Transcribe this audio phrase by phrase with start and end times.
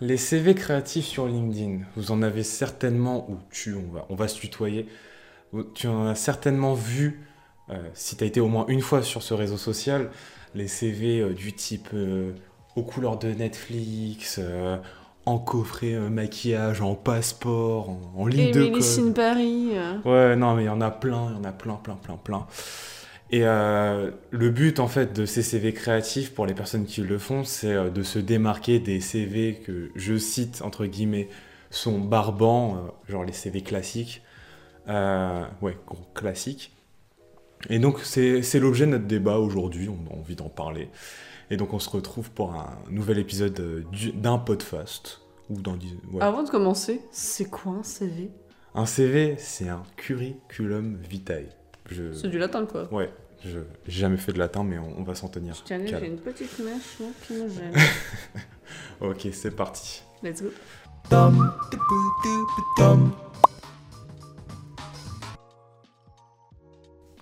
[0.00, 4.28] Les CV créatifs sur LinkedIn, vous en avez certainement, ou tu, on va, on va
[4.28, 4.86] se tutoyer,
[5.74, 7.26] tu en as certainement vu,
[7.70, 10.10] euh, si tu as été au moins une fois sur ce réseau social,
[10.54, 12.32] les CV euh, du type euh,
[12.76, 14.40] aux couleurs de Netflix,
[15.26, 19.14] en coffret maquillage, en passeport, en, en ligne de code.
[19.14, 19.70] Paris.
[20.04, 22.16] Ouais, non, mais il y en a plein, il y en a plein, plein, plein,
[22.16, 22.46] plein.
[23.30, 27.18] Et euh, le but en fait de ces CV créatifs pour les personnes qui le
[27.18, 31.28] font, c'est euh, de se démarquer des CV que je cite entre guillemets
[31.70, 34.22] sont barbants, euh, genre les CV classiques,
[34.86, 35.76] ouais,
[36.14, 36.74] classiques.
[37.68, 40.88] Et donc c'est l'objet de notre débat aujourd'hui, on a envie d'en parler.
[41.50, 45.20] Et donc on se retrouve pour un nouvel épisode d'un podcast.
[45.50, 45.78] Ou dans,
[46.20, 48.30] Avant de commencer, c'est quoi un CV
[48.74, 51.57] Un CV, c'est un curriculum vitae.
[51.90, 52.92] C'est du latin, quoi.
[52.92, 53.10] Ouais,
[53.44, 55.54] je j'ai jamais fait de latin, mais on, va s'en tenir.
[55.64, 57.74] Tiens, j'ai une petite mèche qui me gêne.
[59.00, 60.02] ok, c'est parti.
[60.22, 60.50] Let's go.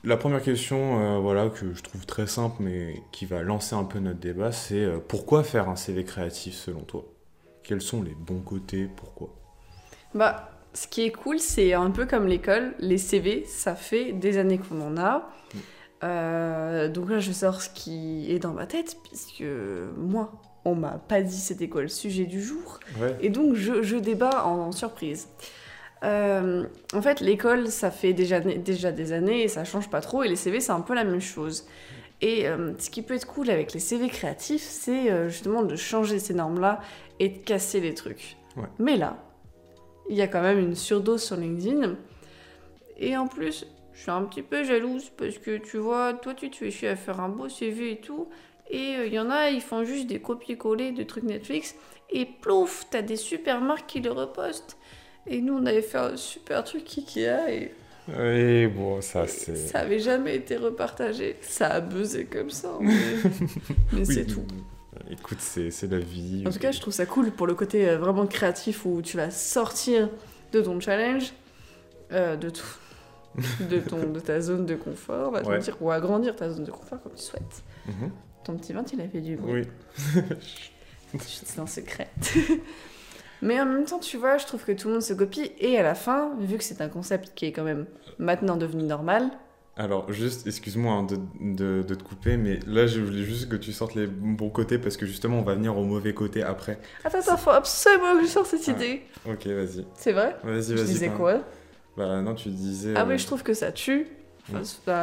[0.05, 3.85] La première question, euh, voilà, que je trouve très simple, mais qui va lancer un
[3.85, 7.05] peu notre débat, c'est euh, pourquoi faire un CV créatif selon toi?
[7.65, 8.89] Quels sont les bons côtés?
[8.97, 9.35] Pourquoi?
[10.15, 14.37] Bah, ce qui est cool, c'est un peu comme l'école, les CV, ça fait des
[14.37, 15.31] années qu'on en a.
[16.05, 19.45] Euh, donc là, je sors ce qui est dans ma tête, puisque
[19.97, 20.33] moi,
[20.67, 22.79] on m'a pas dit c'était quoi le sujet du jour.
[23.21, 25.29] Et donc, je, débat en, surprise.
[26.05, 30.25] Euh, en fait, l'école, ça fait déjà, déjà des années et ça change pas trop.
[30.25, 31.67] Et les CV, c'est un peu la même chose.
[32.21, 36.19] Et euh, ce qui peut être cool avec les CV créatifs, c'est justement de changer
[36.19, 36.81] ces normes-là
[37.19, 38.37] et de casser les trucs.
[38.79, 39.26] Mais là,
[40.09, 41.97] il y a quand même une surdose sur LinkedIn.
[42.99, 46.51] Et en plus, je suis un petit peu jalouse parce que tu vois, toi tu
[46.51, 48.29] te fais chier à faire un beau CV et tout.
[48.71, 51.75] Et euh, il y en a, ils font juste des copier-coller de trucs Netflix.
[52.11, 54.77] Et plouf, t'as des super marques qui le repostent.
[55.27, 57.73] Et nous, on avait fait un super truc Ikea et.
[58.09, 59.57] Oui, bon, ça c'est.
[59.57, 61.37] Ça avait jamais été repartagé.
[61.41, 62.79] Ça a buzzé comme ça.
[63.93, 64.47] Mais, c'est tout.
[65.11, 66.45] Écoute, c'est la vie.
[66.47, 69.17] En tout cas, je trouve ça cool pour le côté euh, vraiment créatif où tu
[69.17, 70.09] vas sortir
[70.53, 71.33] de ton challenge,
[72.13, 72.67] euh, de tout.
[73.69, 76.71] De, ton, de ta zone de confort, va te dire, ou agrandir ta zone de
[76.71, 77.63] confort comme tu souhaites.
[77.87, 78.11] Mhm.
[78.45, 79.67] Ton petit ventre, il a fait du bruit.
[80.15, 80.23] Oui.
[81.21, 82.09] C'est un secret.
[83.43, 85.53] Mais en même temps, tu vois, je trouve que tout le monde se copie.
[85.59, 87.87] Et à la fin, vu que c'est un concept qui est quand même
[88.19, 89.31] maintenant devenu normal,
[89.79, 91.07] alors, juste, excuse-moi hein,
[91.39, 94.79] de, de, te couper, mais là, je voulais juste que tu sortes les bons côtés
[94.79, 96.79] parce que justement, on va venir au mauvais côté après.
[97.05, 99.03] Attends, attends, faut absolument que je sorte cette idée.
[99.27, 99.85] Ok, vas-y.
[99.95, 100.35] C'est vrai?
[100.43, 100.77] Vas-y, vas-y.
[100.77, 101.43] Tu disais quoi?
[101.95, 102.95] Bah, non, tu disais.
[102.97, 104.07] Ah, oui, euh, je trouve que ça tue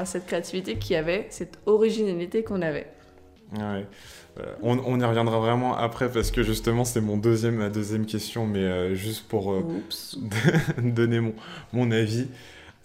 [0.05, 2.87] cette créativité qu'il y avait, cette originalité qu'on avait.
[3.55, 3.85] Ouais.
[4.63, 8.47] On, on, y reviendra vraiment après parce que justement c'est mon deuxième ma deuxième question
[8.47, 9.63] mais euh, juste pour euh,
[10.81, 11.35] donner mon,
[11.71, 12.29] mon avis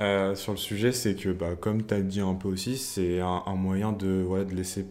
[0.00, 3.20] euh, sur le sujet, c'est que, bah, comme tu as dit un peu aussi, c'est
[3.20, 4.86] un, moyen de, de laisser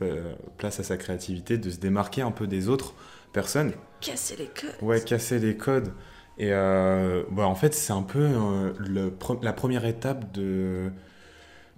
[0.58, 2.94] place à sa créativité, de se démarquer un peu des autres
[3.32, 3.72] personnes.
[4.02, 4.76] Casser les codes.
[4.82, 5.94] Ouais, casser les codes.
[6.38, 10.92] Et euh, bah, en fait, c'est un peu euh, le, la première étape de,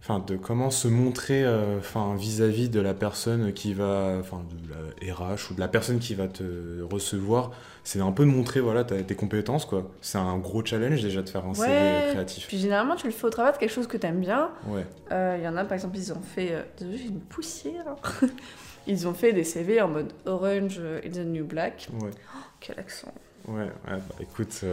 [0.01, 5.07] enfin de comment se montrer euh, enfin vis-à-vis de la personne qui va enfin de
[5.09, 7.51] la RH ou de la personne qui va te recevoir.
[7.83, 9.89] C'est un peu de montrer voilà tes compétences quoi.
[10.01, 12.47] C'est un gros challenge déjà de faire un CV créatif.
[12.47, 14.51] puis généralement tu le fais au travers de quelque chose que tu aimes bien.
[14.67, 14.85] Ouais.
[15.11, 17.95] Euh, il y en a par exemple ils ont fait euh, désolé j'ai une poussière
[18.87, 21.89] ils ont fait des CV en mode orange is the new black.
[22.01, 22.11] Ouais.
[22.35, 23.13] Oh, quel accent.
[23.47, 24.63] Ouais, ouais bah, écoute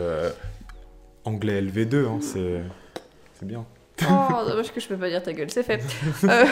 [1.25, 2.63] anglais LV2 hein, c'est
[3.35, 3.67] c'est bien
[4.03, 5.83] Oh, dommage que je peux pas dire ta gueule, c'est fait.
[6.25, 6.45] Euh,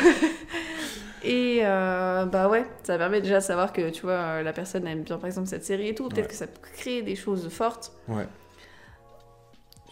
[1.24, 5.02] et euh, bah ouais, ça permet déjà de savoir que tu vois, la personne aime
[5.02, 6.08] bien par exemple cette série et tout.
[6.08, 7.92] Peut-être que ça peut créer des choses fortes.
[8.08, 8.26] Ouais.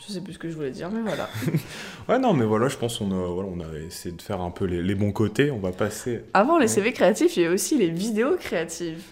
[0.07, 1.29] Je sais plus ce que je voulais dire, mais voilà.
[2.09, 4.51] ouais, non, mais voilà, je pense qu'on a, voilà, on a essayé de faire un
[4.51, 5.51] peu les, bons côtés.
[5.51, 6.25] On va passer.
[6.35, 9.03] Avant les CV créatifs, il y a aussi les vidéos créatives.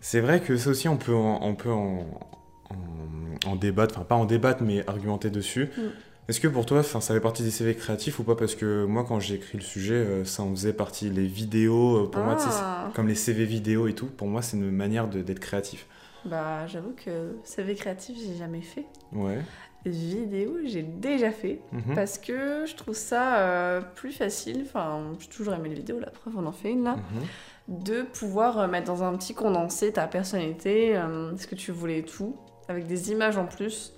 [0.00, 2.06] C'est vrai que ça aussi, on peut en, on peut en,
[3.46, 5.68] en, débattre, enfin pas en débattre, mais argumenter dessus.
[5.76, 5.82] Mm.
[6.30, 8.36] Est-ce que pour toi, ça fait partie des CV créatifs ou pas?
[8.36, 11.10] Parce que moi, quand j'ai écrit le sujet, euh, ça en faisait partie.
[11.10, 12.92] Les vidéos, euh, pour moi, ah.
[12.94, 15.88] comme les CV vidéo et tout, pour moi, c'est une manière d'être créatif.
[16.24, 18.86] Bah, j'avoue que CV créatif, j'ai jamais fait.
[19.12, 19.40] Ouais.
[19.84, 21.62] Vidéo, j'ai déjà fait.
[21.72, 21.96] Mhm.
[21.96, 24.62] Parce que je trouve ça euh, plus facile.
[24.66, 26.94] Enfin, j'ai toujours aimé les vidéos, la preuve, on en fait une là.
[26.94, 27.80] Mhm.
[27.80, 30.94] De pouvoir mettre dans un petit condensé ta personnalité,
[31.36, 32.36] ce que tu voulais et tout,
[32.68, 33.94] avec des images en plus.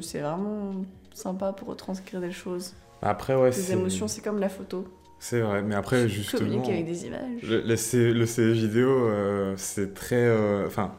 [0.00, 0.84] C'est vraiment
[1.14, 2.74] sympa pour retranscrire des choses.
[3.02, 4.86] Après, ouais, Des émotions, c'est comme la photo.
[5.18, 6.40] C'est vrai, mais après, justement.
[6.40, 7.42] Communiquer avec des images.
[7.42, 7.60] Le,
[8.12, 10.16] le, CV vidéo, euh, c'est très.
[10.26, 10.92] Euh, enfin,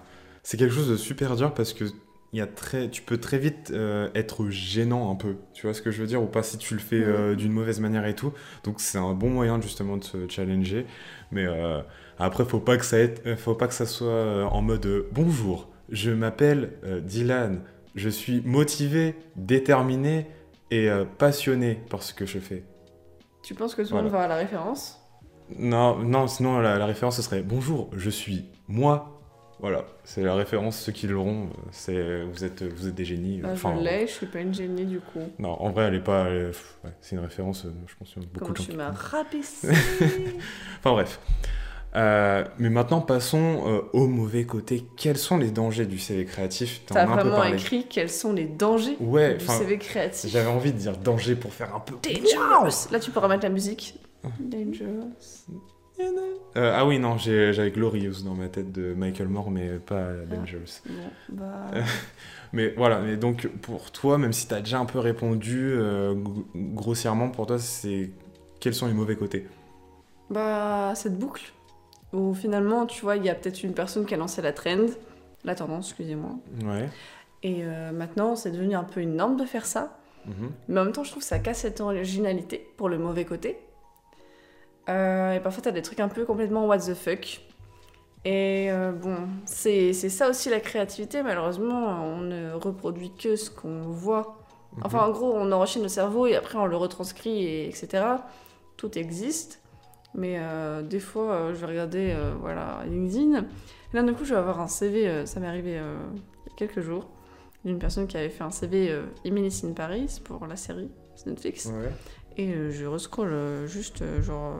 [0.43, 1.85] c'est quelque chose de super dur parce que
[2.33, 5.35] y a très, tu peux très vite euh, être gênant un peu.
[5.53, 6.21] Tu vois ce que je veux dire?
[6.23, 8.33] Ou pas si tu le fais euh, d'une mauvaise manière et tout.
[8.63, 10.85] Donc c'est un bon moyen justement de se challenger.
[11.31, 11.45] Mais
[12.17, 15.69] après, faut pas que ça ait- faut pas que ça soit en mode bonjour.
[15.89, 16.71] Je m'appelle
[17.03, 17.61] Dylan.
[17.95, 20.27] Je suis motivé, déterminé
[20.71, 22.63] et euh, passionné par ce que je fais.
[23.43, 24.25] Tu penses que tout le monde va Voilà.
[24.25, 24.99] avoir la référence?
[25.57, 29.11] Non, non, sinon la, la référence ce serait bonjour, je suis moi.
[29.59, 33.39] Voilà, c'est la référence, ceux qui l'auront, c'est vous êtes, vous êtes des génies.
[33.39, 35.21] Bah, Enfin, Je l'ai, je suis pas une génie du coup.
[35.39, 36.25] non, en vrai, elle est pas.
[36.27, 38.65] elle est- pff, ouais, c'est une référence, euh, je pense a beaucoup Comment de gens
[38.65, 39.69] tu m'as rabaissé
[40.79, 41.19] Enfin bref.
[41.95, 44.85] Euh, mais maintenant, passons euh, au mauvais côté.
[44.97, 46.81] Quels sont les dangers du CV créatif?
[46.85, 47.53] T'en T'as as un peu vraiment parlé.
[47.55, 50.29] écrit quels sont les dangers Ouais, du enfin, CV créatif.
[50.29, 51.95] j'avais envie de dire danger pour faire un peu.
[52.03, 53.97] Dangerous Là, tu peux remettre la musique.
[54.39, 55.09] Dangerous.
[56.57, 60.09] Euh, ah oui, non, j'ai- j'avais Glorious dans ma tête de Michael Moore, mais pas
[60.29, 60.81] Dangerous.
[60.85, 60.93] Bon,
[61.29, 61.67] bah.
[62.53, 66.13] Mais voilà, mais donc pour toi, même si tu as déjà un peu répondu euh,
[66.15, 68.11] gr- grossièrement, pour toi, c'est
[68.61, 69.45] quels sont les mauvais côtés?
[70.29, 71.51] Bah, cette boucle
[72.13, 74.87] où finalement, tu vois, il y a peut-être une personne qui a lancé la trend,
[75.43, 76.31] la tendance, excusez-moi.
[76.63, 76.89] Ouais.
[77.43, 79.97] Et euh, maintenant, c'est devenu un peu une norme de faire ça.
[80.25, 80.51] Mhm.
[80.67, 83.59] Mais en même temps, je trouve que ça casse cette originalité pour le mauvais côté.
[84.89, 87.41] Euh, et parfois, t'as des trucs un peu complètement what the fuck.
[88.23, 91.21] Et euh, bon, c'est ça aussi la créativité.
[91.21, 94.39] Malheureusement, on ne reproduit que ce qu'on voit.
[94.81, 98.03] Enfin, en gros, on enrichit nos cerveaux et après on le retranscrit, et etc.
[98.75, 99.61] Tout existe.
[100.15, 103.39] Mais euh, des fois, euh, je vais regarder euh, voilà, LinkedIn.
[103.39, 106.55] Et là, d'un coup, je vais avoir un CV, ça m'est arrivé il y a
[106.55, 107.09] quelques jours,
[107.65, 110.89] d'une personne qui avait fait un CV Emily in Paris pour la série
[111.25, 111.67] Netflix.
[111.67, 111.91] Ouais.
[112.37, 114.55] Et je rescroll juste, genre,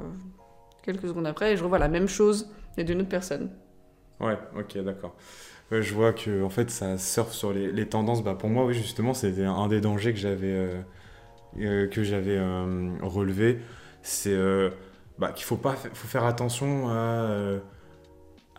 [0.83, 3.49] quelques secondes après, et je revois la même chose, mais d'une autre personne.
[4.19, 5.15] Ouais, ok, d'accord.
[5.71, 8.23] Ouais, je vois que en fait ça surfe sur les, les tendances.
[8.23, 10.69] Bah, pour moi, oui, justement, c'était un des dangers que j'avais
[11.55, 12.39] que j'avais
[13.01, 13.59] relevé.
[14.01, 14.37] C'est
[15.17, 17.59] bah, qu'il faut pas fa- faut faire attention à, euh,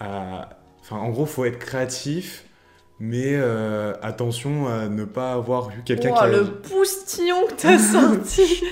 [0.01, 0.49] à-
[0.81, 2.45] Enfin, en gros, faut être créatif,
[3.01, 6.29] mais euh, attention à ne pas avoir vu quelqu'un qui a...
[6.29, 8.63] le poustillon que t'as sorti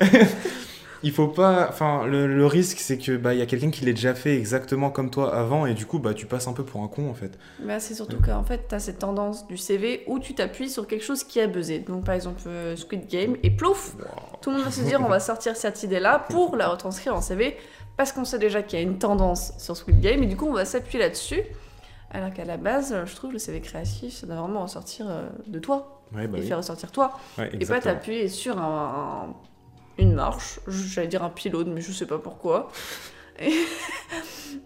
[1.02, 1.66] Il faut pas.
[1.68, 4.90] Enfin, le, le risque, c'est que bah, y a quelqu'un qui l'ait déjà fait exactement
[4.90, 7.14] comme toi avant, et du coup, bah, tu passes un peu pour un con en
[7.14, 7.38] fait.
[7.58, 11.04] Bah, c'est surtout qu'en fait, t'as cette tendance du CV où tu t'appuies sur quelque
[11.04, 11.78] chose qui a buzzé.
[11.78, 13.96] Donc, par exemple, euh, Squid Game, et plouf
[14.42, 17.20] Tout le monde va se dire, on va sortir cette idée-là pour la retranscrire en
[17.22, 17.56] CV,
[17.96, 20.46] parce qu'on sait déjà qu'il y a une tendance sur Squid Game, et du coup,
[20.48, 21.42] on va s'appuyer là-dessus.
[22.12, 25.58] Alors qu'à la base, je trouve le CV créatif, ça doit vraiment ressortir euh, de
[25.60, 26.46] toi, Ouais, bah et oui.
[26.48, 27.12] faire ressortir toi.
[27.38, 29.34] Ouais, Et pas t'appuyer sur un, un-
[30.00, 32.70] une marche, j'allais dire un pylône, mais je sais pas pourquoi.
[33.38, 33.52] Et,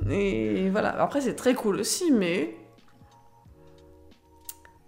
[0.10, 2.56] et voilà, après c'est très cool aussi, mais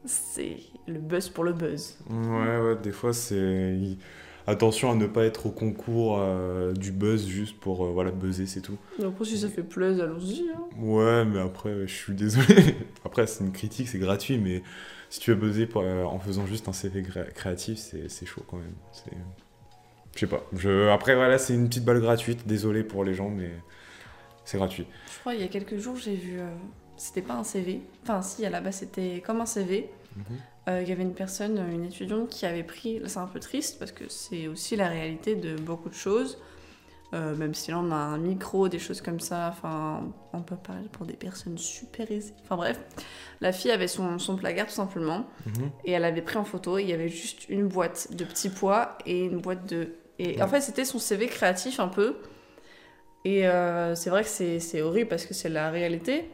[0.04, 1.98] c'est le buzz pour le buzz.
[2.10, 3.76] Ouais, ouais, des fois, c'est.
[4.48, 8.46] Attention à ne pas être au concours euh, du buzz juste pour euh, voilà, buzzer,
[8.46, 8.76] c'est tout.
[9.04, 10.48] Après, si ça fait plaisir, allons-y.
[10.54, 10.62] hein.
[10.80, 12.76] Ouais, mais après, je suis désolé.
[13.04, 14.62] après, c'est une critique, c'est gratuit, mais
[15.10, 17.02] si tu veux buzzer pour, euh, en faisant juste un CV
[17.34, 18.74] créatif, c'est c'est chaud quand même.
[18.92, 19.10] C'est.
[20.16, 20.42] Je sais pas.
[20.56, 20.88] Je...
[20.90, 22.46] Après, voilà, c'est une petite balle gratuite.
[22.46, 23.50] Désolé pour les gens, mais
[24.44, 24.86] c'est gratuit.
[25.14, 26.40] Je crois il y a quelques jours, j'ai vu.
[26.40, 26.48] euh,
[26.96, 27.82] c'était pas un CV.
[28.02, 29.90] Enfin, si, à la base, c'était comme un CV.
[30.16, 30.24] Mhm.
[30.68, 33.00] Euh, Il y avait une personne, une étudiante, qui avait pris.
[33.06, 36.38] C'est un peu triste parce que c'est aussi la réalité de beaucoup de choses.
[37.14, 39.48] Euh, même si là, on a un micro, des choses comme ça.
[39.52, 42.34] Enfin, on peut parler pour des personnes super aisées.
[42.44, 42.80] Enfin, bref.
[43.40, 45.26] La fille avait son, son placard tout simplement.
[45.46, 45.70] Mhm.
[45.84, 46.78] Et elle avait pris en photo.
[46.78, 49.90] Il y avait juste une boîte de petits pois et une boîte de.
[50.18, 52.16] Et en fait, c'était son CV créatif un peu.
[53.24, 56.30] Et euh, c'est vrai que c'est horrible parce que c'est la réalité.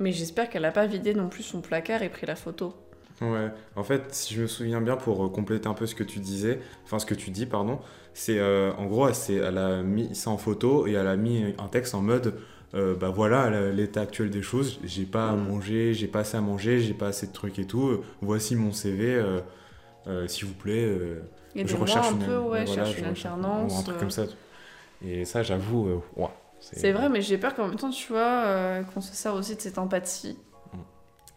[0.00, 2.74] Mais j'espère qu'elle n'a pas vidé non plus son placard et pris la photo.
[3.20, 6.02] Ouais, en fait, si je me souviens bien, pour euh, compléter un peu ce que
[6.02, 7.78] tu disais, enfin ce que tu dis, pardon,
[8.12, 11.54] c'est euh, en gros, elle, elle a mis ça en photo et elle a mis
[11.58, 12.34] un texte en mode,
[12.74, 16.40] euh, bah voilà, l'état actuel des choses, j'ai pas à manger, j'ai pas assez à
[16.40, 19.40] manger, j'ai pas assez de trucs et tout, voici mon CV, euh,
[20.26, 21.22] s'il vous plaît, euh,
[21.54, 23.72] je recherche un une, peu, ouais, voilà, je une recherche- alternance.
[23.72, 24.00] ou un truc euh.
[24.00, 24.24] comme ça.
[25.02, 28.20] Et ça, j'avoue, euh, ouah, C'est vrai, mais j'ai peur qu'en même temps, tu vois,
[28.46, 30.38] euh, qu'on se sert aussi de cette empathie.
[30.72, 30.78] Mm.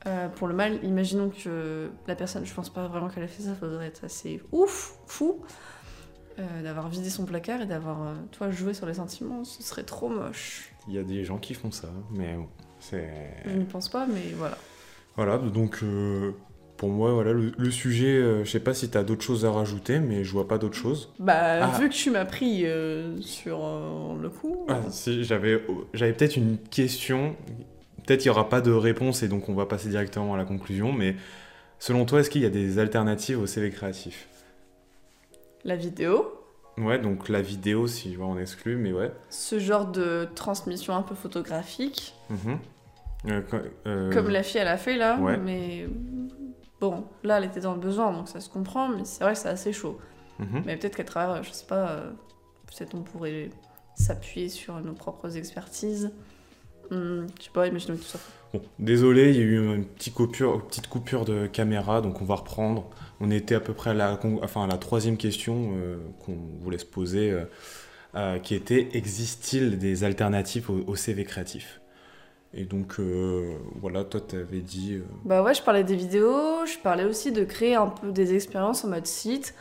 [0.07, 3.43] Euh, pour le mal, imaginons que la personne, je pense pas vraiment qu'elle a fait
[3.43, 5.41] ça, faudrait être assez ouf, fou,
[6.39, 9.83] euh, d'avoir vidé son placard et d'avoir, euh, toi, joué sur les sentiments, ce serait
[9.83, 10.71] trop moche.
[10.87, 12.47] Il y a des gens qui font ça, mais bon,
[12.79, 13.09] c'est...
[13.45, 14.57] Je ne pense pas, mais voilà.
[15.17, 16.31] Voilà, donc euh,
[16.77, 19.45] pour moi, voilà, le, le sujet, euh, je sais pas si tu as d'autres choses
[19.45, 21.11] à rajouter, mais je vois pas d'autres choses.
[21.19, 21.79] Bah, Ah.
[21.79, 24.65] vu que tu m'as pris euh, sur euh, le coup.
[24.69, 25.61] Ah, si, j'avais,
[25.93, 27.35] j'avais peut-être une question
[28.05, 30.45] peut-être il n'y aura pas de réponse et donc on va passer directement à la
[30.45, 31.15] conclusion, mais
[31.77, 34.29] selon toi, est-ce qu'il y a des alternatives au CV créatif?
[35.65, 36.31] La vidéo,
[36.77, 39.11] Ouais, donc la vidéo, si tu vois, on exclut, mais ouais.
[39.29, 42.59] ce genre de transmission un peu photographique, Mhm.
[43.29, 43.57] Euh, co-
[43.87, 45.37] euh, comme la fille elle a fait là, ouais.
[45.37, 45.87] mais
[46.79, 49.39] bon, là elle était dans le besoin donc ça se comprend, mais c'est vrai que
[49.39, 49.97] c'est assez chaud.
[50.39, 50.63] mhm.
[50.65, 52.11] Mais peut-être qu'à travers, je sais pas, euh,
[52.67, 53.49] peut-être on pourrait
[53.95, 56.11] s'appuyer sur nos propres expertises.
[56.91, 58.19] Hum, je sais pas, imaginons tout ça.
[58.53, 62.21] Bon, désolé, il y a eu une petite coupure, une petite coupure de caméra, donc
[62.21, 62.89] on va reprendre.
[63.19, 66.77] On était à peu près à la, enfin, à la troisième question euh, qu'on voulait
[66.77, 67.45] se poser, euh,
[68.15, 71.81] euh, qui était existe-t-il des alternatives au, au CV créatif?
[72.53, 74.95] Et donc, euh, voilà, toi, tu avais dit.
[74.95, 78.33] euh, Bah ouais, je parlais des vidéos, je parlais aussi de créer un peu des
[78.33, 79.53] expériences en mode site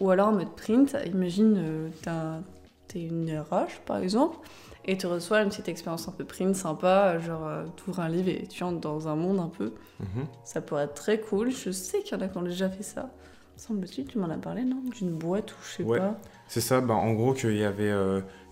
[0.00, 0.96] ou alors en mode print.
[1.06, 2.40] Imagine, euh, t'as-
[2.88, 4.36] t'es une RH par exemple
[4.84, 8.46] et tu reçois une petite expérience un peu print sympa, genre t'ouvres un livre et
[8.46, 9.72] tu entres dans un monde un peu.
[9.98, 10.26] mhm.
[10.44, 11.50] Ça pourrait être très cool.
[11.50, 13.10] Je sais qu'il y en a qui ont déjà fait ça.
[13.56, 14.82] Semble-t-il, tu m'en as parlé, non?
[14.94, 15.98] D'une boîte ou je sais Ouais.
[15.98, 16.16] pas.
[16.46, 17.90] C'est ça, bah, en gros qu'il y avait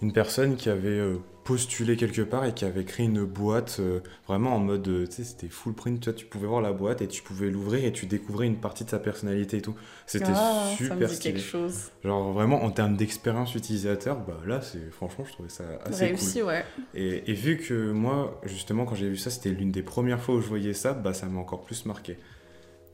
[0.01, 1.01] une personne qui avait
[1.45, 5.13] postulé quelque part et qui avait créé une boîte euh, vraiment en mode, euh, tu
[5.17, 7.85] sais, c'était full print, tu vois, tu pouvais voir la boîte et tu pouvais l'ouvrir
[7.85, 9.77] et tu découvrais une partie de sa personnalité et tout.
[10.07, 11.35] C'était Ah, ça me super dit stylé.
[11.35, 11.93] quelque chose.
[12.03, 16.43] Genre vraiment en termes d'expérience utilisateur, bah là, c'est franchement, je trouvais ça assez Réussi,
[16.43, 16.65] ouais.
[16.75, 16.85] cool.
[16.95, 20.37] Et, et vu que moi, justement, quand j'ai vu ça, c'était l'une des premières fois
[20.37, 22.19] où je voyais ça, bah ça m'a encore plus marqué.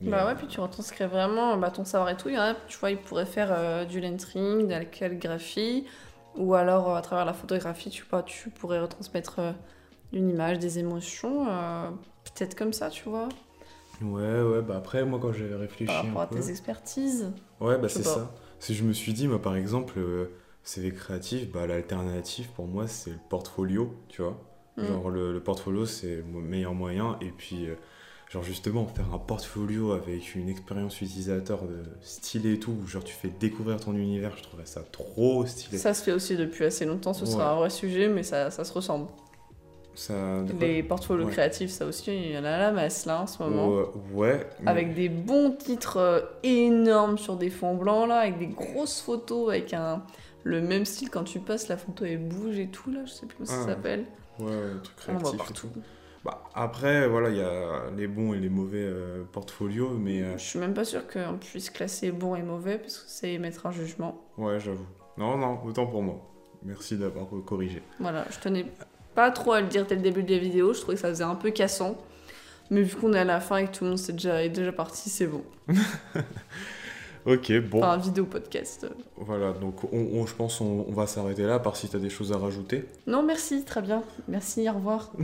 [0.01, 2.29] Mais, Bah euh, ouais, puis tu retranscris vraiment bah, ton savoir et tout.
[2.29, 5.85] Il y en a, tu vois, ils pourraient faire euh, du lettering, de la calligraphie,
[6.35, 9.51] ou alors euh, à travers la photographie, tu vois, tu pourrais retransmettre euh,
[10.13, 11.89] une image, des émotions, euh,
[12.23, 13.29] peut-être comme ça, tu vois,
[14.01, 17.31] Ouais, ouais, bah après, moi, quand j'ai réfléchi par rapport un à tes expertises.
[17.59, 18.31] Ouais, bah c'est ça.
[18.57, 19.99] Si je me suis dit, moi par exemple,
[20.63, 24.39] CV créatif, bah l'alternative pour moi c'est le portfolio, tu vois.
[24.77, 24.85] Mm.
[24.87, 27.67] Genre le, le portfolio c'est le meilleur moyen et puis
[28.31, 33.03] genre justement faire un portfolio avec une expérience utilisateur de stylé et tout, où genre
[33.03, 35.77] tu fais découvrir ton univers, je trouverais ça trop stylé.
[35.77, 37.31] Ça se fait aussi depuis assez longtemps, ce Ouais.
[37.31, 39.07] sera un vrai sujet, mais ça, ça se ressemble.
[39.93, 40.13] Ça,
[40.61, 41.31] Les portfolios Ouais.
[41.33, 43.67] créatifs, ça aussi, il y en a à la masse là en ce moment.
[43.67, 48.39] Ouais, ouais, mais- Avec des bons titres euh, énormes sur des fonds blancs là, avec
[48.39, 50.03] des grosses photos, avec un
[50.43, 53.25] le même style quand tu passes, la photo elle bouge et tout là, je sais
[53.25, 53.65] plus comment ça Ah.
[53.71, 54.05] s'appelle.
[54.39, 55.67] ouais, ouais, truc créatif et partout.
[55.67, 55.81] tout.
[56.23, 60.37] Bah, après, voilà, il y a les bons et les mauvais euh, portfolios, mais euh,
[60.37, 63.65] Je suis même pas sûre qu'on puisse classer bon et mauvais parce que c'est émettre
[63.65, 64.21] un jugement.
[64.37, 64.85] Ouais, j'avoue.
[65.17, 66.21] Non, non, autant pour moi.
[66.63, 67.81] Merci d'avoir corrigé.
[67.99, 68.65] Voilà, je tenais
[69.15, 71.09] pas trop à le dire dès le début de la vidéo, je trouvais que ça
[71.09, 71.97] faisait un peu cassant.
[72.69, 74.49] Mais vu qu'on est à la fin et que tout le monde est déjà, est
[74.49, 75.43] déjà parti, c'est bon.
[77.25, 77.79] Ok, bon.
[77.79, 78.87] Enfin, vidéo podcast.
[79.17, 81.95] Voilà, donc on, on- je pense on, on va s'arrêter là, à part si tu
[81.95, 82.85] as des choses à rajouter.
[83.07, 84.03] Non, merci, très bien.
[84.27, 85.11] Merci, au revoir.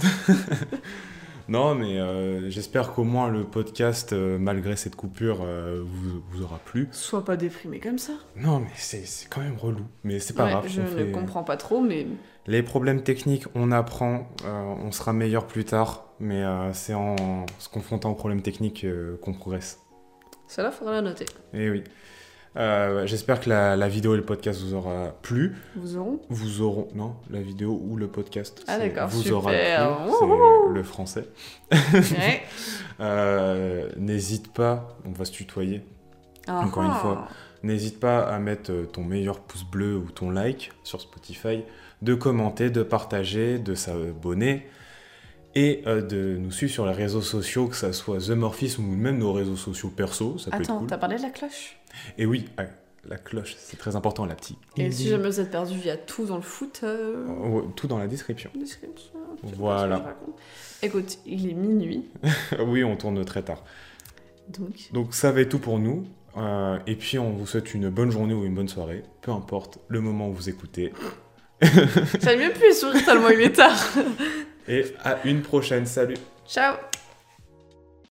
[1.49, 6.43] Non, mais euh, j'espère qu'au moins le podcast, euh, malgré cette coupure, euh, vous, vous
[6.43, 6.89] aura plu.
[6.91, 8.11] Sois pas déprimé comme ça.
[8.35, 9.85] Non, mais c'est quand même relou.
[10.03, 10.65] Mais c'est pas Ouais, grave.
[10.67, 12.05] je ne fait- comprends pas trop, mais
[12.47, 16.03] Les problèmes techniques, on apprend, on sera meilleur plus tard.
[16.19, 18.85] Mais c'est en se confrontant aux problèmes techniques
[19.21, 19.79] qu'on progresse.
[20.47, 21.25] Cela faudra la noter.
[21.53, 21.83] Et oui.
[22.55, 25.55] Euh, J'espère que la, la vidéo et le podcast vous aura plu.
[25.75, 26.87] Vous aurez Vous auront.
[26.95, 28.63] Non, la vidéo ou le podcast.
[28.67, 29.37] Ah, d'accord, Vous super.
[29.37, 29.59] aura plu.
[30.69, 31.25] C'est le français.
[31.71, 32.41] Ouais.
[32.99, 35.83] Euh, N'hésite pas, on va se tutoyer.
[36.47, 36.99] Encore une Ah.
[36.99, 37.27] fois.
[37.61, 41.63] N'hésite pas à mettre euh, ton meilleur pouce bleu ou ton like sur Spotify,
[42.01, 44.65] de commenter, de partager, de s'abonner
[45.59, 48.95] et euh, de nous suivre sur les réseaux sociaux, que ça soit The Morphism ou
[48.95, 50.87] même nos réseaux sociaux perso, ça peut être Attends, cool.
[50.87, 51.77] t'as parlé de la cloche?
[52.17, 52.65] Et oui, ah,
[53.07, 54.57] la cloche, c'est très important, la petite.
[54.77, 56.81] Et si jamais vous êtes perdu, il y a tout dans le foot.
[56.83, 58.51] euh, Oh, Tout dans la description.
[59.41, 60.15] Voilà.
[60.83, 62.05] Écoute, il est minuit,
[62.67, 63.63] oui, on tourne très tard.
[64.49, 66.05] donc Donc ça va être tout pour nous.
[66.37, 69.79] Euh, et puis on vous souhaite une bonne journée ou une bonne soirée, peu importe
[69.87, 70.93] le moment où vous écoutez.
[71.61, 73.75] j'arrive même plus à sourire tellement il est tard.
[74.67, 76.17] Et à une prochaine, salut.
[76.47, 76.75] Ciao